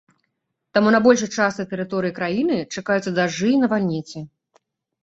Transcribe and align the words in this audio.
Таму 0.77 0.93
на 0.95 1.01
большай 1.07 1.29
частцы 1.35 1.67
тэрыторыі 1.75 2.17
краіны 2.19 2.57
чакаюцца 2.75 3.17
дажджы 3.21 3.47
і 3.55 3.63
навальніцы. 3.67 4.17